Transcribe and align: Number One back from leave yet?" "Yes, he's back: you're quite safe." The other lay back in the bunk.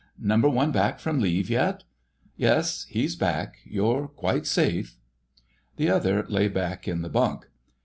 Number 0.17 0.49
One 0.49 0.71
back 0.71 0.97
from 0.97 1.19
leave 1.19 1.47
yet?" 1.47 1.83
"Yes, 2.35 2.87
he's 2.89 3.15
back: 3.15 3.57
you're 3.65 4.07
quite 4.07 4.47
safe." 4.47 4.97
The 5.75 5.91
other 5.91 6.25
lay 6.27 6.47
back 6.47 6.87
in 6.87 7.03
the 7.03 7.07
bunk. 7.09 7.45